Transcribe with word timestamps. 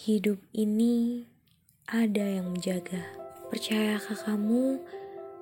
Hidup 0.00 0.40
ini 0.56 1.28
ada 1.84 2.24
yang 2.24 2.56
menjaga. 2.56 3.04
Percayakah 3.52 4.16
kamu 4.24 4.80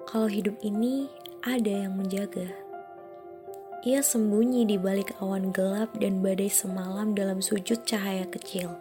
kalau 0.03 0.27
hidup 0.27 0.59
ini 0.67 1.07
ada 1.47 1.87
yang 1.87 1.95
menjaga? 1.95 2.51
Ia 3.87 4.03
sembunyi 4.03 4.67
di 4.67 4.75
balik 4.75 5.15
awan 5.23 5.55
gelap 5.55 5.95
dan 6.03 6.27
badai 6.27 6.51
semalam 6.51 7.15
dalam 7.15 7.39
sujud 7.39 7.87
cahaya 7.87 8.27
kecil 8.27 8.75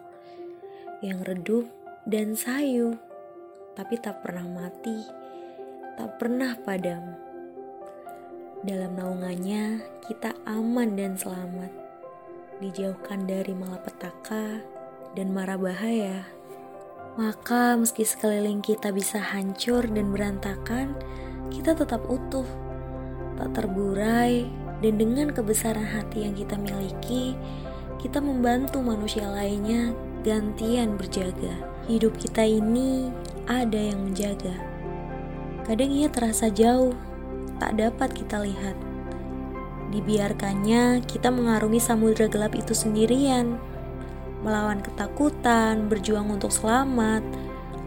yang 0.98 1.22
redup 1.22 1.70
dan 2.10 2.34
sayu, 2.34 2.98
tapi 3.78 4.02
tak 4.02 4.18
pernah 4.26 4.50
mati, 4.50 4.98
tak 5.94 6.18
pernah 6.18 6.58
padam. 6.58 7.14
Dalam 8.66 8.98
naungannya, 8.98 9.78
kita 10.10 10.34
aman 10.42 10.98
dan 10.98 11.14
selamat, 11.14 11.70
dijauhkan 12.58 13.30
dari 13.30 13.54
malapetaka 13.54 14.77
dan 15.14 15.32
marah 15.32 15.60
bahaya. 15.60 16.26
Maka 17.18 17.74
meski 17.74 18.06
sekeliling 18.06 18.62
kita 18.62 18.94
bisa 18.94 19.18
hancur 19.18 19.82
dan 19.86 20.14
berantakan, 20.14 20.94
kita 21.50 21.74
tetap 21.74 22.04
utuh, 22.06 22.46
tak 23.34 23.50
terburai, 23.58 24.46
dan 24.78 24.94
dengan 24.94 25.34
kebesaran 25.34 25.86
hati 25.86 26.28
yang 26.28 26.34
kita 26.38 26.54
miliki, 26.54 27.34
kita 27.98 28.22
membantu 28.22 28.78
manusia 28.78 29.26
lainnya 29.26 29.90
gantian 30.22 30.94
berjaga. 30.94 31.50
Hidup 31.90 32.14
kita 32.14 32.46
ini 32.46 33.10
ada 33.50 33.78
yang 33.78 34.06
menjaga. 34.06 34.54
Kadang 35.66 35.90
ia 35.90 36.06
terasa 36.06 36.46
jauh, 36.52 36.94
tak 37.58 37.74
dapat 37.74 38.14
kita 38.14 38.46
lihat. 38.46 38.78
Dibiarkannya 39.90 41.02
kita 41.08 41.32
mengarungi 41.32 41.80
samudera 41.80 42.28
gelap 42.28 42.52
itu 42.54 42.76
sendirian 42.76 43.56
melawan 44.42 44.78
ketakutan, 44.82 45.90
berjuang 45.90 46.30
untuk 46.30 46.54
selamat. 46.54 47.22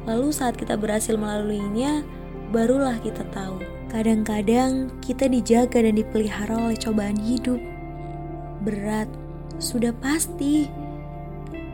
Lalu 0.09 0.34
saat 0.34 0.58
kita 0.58 0.76
berhasil 0.76 1.16
melaluinya, 1.16 2.03
barulah 2.52 2.98
kita 3.00 3.23
tahu. 3.31 3.62
Kadang-kadang 3.92 4.92
kita 5.03 5.28
dijaga 5.28 5.84
dan 5.84 6.00
dipelihara 6.00 6.56
oleh 6.56 6.80
cobaan 6.80 7.20
hidup. 7.20 7.59
Berat, 8.64 9.08
sudah 9.59 9.92
pasti. 10.00 10.67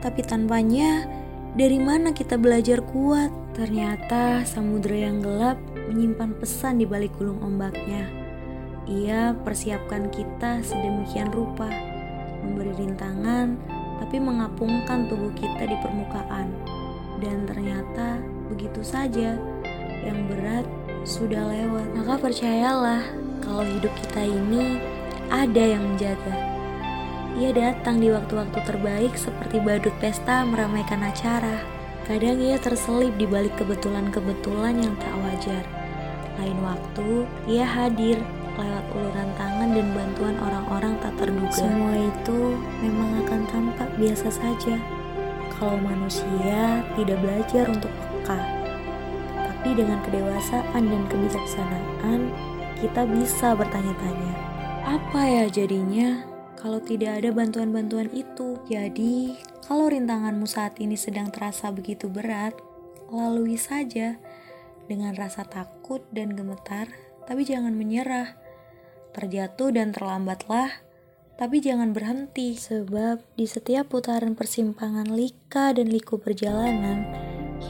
Tapi 0.02 0.20
tanpanya, 0.26 1.06
dari 1.54 1.78
mana 1.78 2.14
kita 2.14 2.38
belajar 2.38 2.82
kuat? 2.82 3.30
Ternyata 3.54 4.46
samudera 4.46 5.10
yang 5.10 5.18
gelap 5.18 5.58
menyimpan 5.90 6.36
pesan 6.38 6.78
di 6.78 6.86
balik 6.86 7.10
gulung 7.18 7.42
ombaknya. 7.42 8.06
Ia 8.86 9.34
persiapkan 9.42 10.08
kita 10.08 10.62
sedemikian 10.62 11.34
rupa, 11.34 11.66
memberi 12.40 12.72
rintangan 12.78 13.77
tapi 13.98 14.22
mengapungkan 14.22 15.10
tubuh 15.10 15.30
kita 15.34 15.66
di 15.66 15.76
permukaan. 15.82 16.48
Dan 17.18 17.44
ternyata 17.50 18.22
begitu 18.48 18.80
saja, 18.80 19.34
yang 20.06 20.18
berat 20.30 20.66
sudah 21.02 21.50
lewat. 21.50 21.86
Maka 21.98 22.14
percayalah 22.18 23.02
kalau 23.42 23.64
hidup 23.66 23.92
kita 24.06 24.22
ini 24.22 24.78
ada 25.28 25.62
yang 25.76 25.82
menjaga. 25.94 26.34
Ia 27.38 27.54
datang 27.54 28.02
di 28.02 28.10
waktu-waktu 28.10 28.58
terbaik 28.66 29.14
seperti 29.14 29.62
badut 29.62 29.94
pesta 30.02 30.42
meramaikan 30.42 31.04
acara. 31.06 31.62
Kadang 32.08 32.40
ia 32.40 32.56
terselip 32.56 33.14
di 33.20 33.28
balik 33.28 33.52
kebetulan-kebetulan 33.60 34.80
yang 34.80 34.94
tak 34.96 35.14
wajar. 35.22 35.64
Lain 36.40 36.58
waktu, 36.64 37.28
ia 37.46 37.68
hadir 37.68 38.18
lewat 38.58 38.84
uluran 38.90 39.30
tangan 39.38 39.70
dan 39.70 39.86
bantuan 39.94 40.34
orang-orang 40.42 40.92
tak 40.98 41.14
terduga. 41.14 41.54
Semua 41.54 41.94
itu 41.94 42.58
memang 42.82 43.22
akan 43.22 43.40
tampak 43.46 43.87
biasa 43.98 44.30
saja 44.30 44.78
kalau 45.58 45.74
manusia 45.82 46.86
tidak 46.94 47.18
belajar 47.18 47.66
untuk 47.66 47.90
peka. 47.90 48.38
Tapi 49.34 49.74
dengan 49.74 49.98
kedewasaan 50.06 50.82
dan 50.86 51.02
kebijaksanaan, 51.10 52.20
kita 52.78 53.02
bisa 53.10 53.58
bertanya-tanya, 53.58 54.32
apa 54.86 55.22
ya 55.26 55.44
jadinya 55.50 56.22
kalau 56.54 56.78
tidak 56.78 57.18
ada 57.18 57.34
bantuan-bantuan 57.34 58.06
itu? 58.14 58.54
Jadi, 58.70 59.34
kalau 59.66 59.90
rintanganmu 59.90 60.46
saat 60.46 60.78
ini 60.78 60.94
sedang 60.94 61.34
terasa 61.34 61.74
begitu 61.74 62.06
berat, 62.06 62.54
lalui 63.10 63.58
saja 63.58 64.14
dengan 64.86 65.12
rasa 65.18 65.42
takut 65.42 66.06
dan 66.14 66.38
gemetar, 66.38 66.86
tapi 67.26 67.42
jangan 67.42 67.74
menyerah 67.74 68.38
terjatuh 69.12 69.74
dan 69.74 69.90
terlambatlah, 69.90 70.70
tapi 71.38 71.62
jangan 71.62 71.94
berhenti. 71.94 72.58
Sebab 72.58 73.22
di 73.38 73.46
setiap 73.46 73.94
putaran 73.94 74.34
persimpangan 74.34 75.06
lika 75.06 75.70
dan 75.70 75.88
liku 75.88 76.18
perjalanan, 76.18 77.06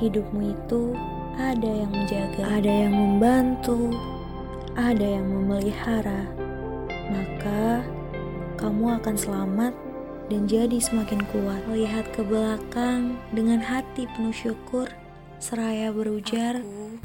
hidupmu 0.01 0.57
itu 0.57 0.97
ada 1.37 1.69
yang 1.69 1.93
menjaga, 1.93 2.43
ada 2.49 2.73
yang 2.73 2.97
membantu, 2.97 3.93
ada 4.75 5.05
yang 5.05 5.29
memelihara. 5.29 6.27
Maka 7.13 7.85
kamu 8.57 8.99
akan 8.99 9.15
selamat 9.15 9.77
dan 10.33 10.49
jadi 10.49 10.81
semakin 10.81 11.23
kuat. 11.31 11.63
Lihat 11.69 12.11
ke 12.17 12.25
belakang 12.25 13.21
dengan 13.37 13.61
hati 13.61 14.09
penuh 14.17 14.35
syukur, 14.35 14.89
seraya 15.39 15.93
berujar, 15.93 16.65
Aku 16.65 16.99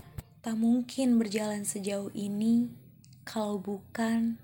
tak 0.43 0.59
mungkin 0.59 1.19
berjalan 1.19 1.63
sejauh 1.63 2.11
ini 2.11 2.67
kalau 3.23 3.59
bukan 3.59 4.39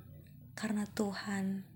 karena 0.55 0.87
Tuhan. 0.95 1.68